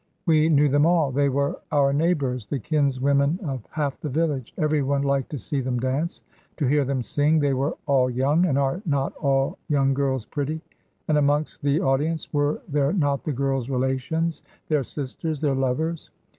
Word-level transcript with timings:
We 0.25 0.49
knew 0.49 0.67
them 0.67 0.87
all; 0.87 1.11
they 1.11 1.29
were 1.29 1.59
our 1.71 1.93
neighbours, 1.93 2.47
the 2.47 2.57
kinswomen 2.57 3.37
of 3.43 3.63
half 3.69 3.99
the 4.01 4.09
village; 4.09 4.51
everyone 4.57 5.03
liked 5.03 5.29
to 5.29 5.37
see 5.37 5.61
them 5.61 5.79
dance, 5.79 6.23
to 6.57 6.65
hear 6.65 6.83
them 6.85 7.03
sing; 7.03 7.37
they 7.37 7.53
were 7.53 7.77
all 7.85 8.09
young, 8.09 8.47
and 8.47 8.57
are 8.57 8.81
not 8.83 9.13
all 9.17 9.59
young 9.69 9.93
girls 9.93 10.25
pretty? 10.25 10.59
And 11.07 11.19
amongst 11.19 11.61
the 11.61 11.81
audience 11.81 12.33
were 12.33 12.63
there 12.67 12.93
not 12.93 13.23
the 13.23 13.31
girls' 13.33 13.69
relations, 13.69 14.41
their 14.69 14.83
sisters, 14.83 15.39
their 15.39 15.53
lovers? 15.53 16.09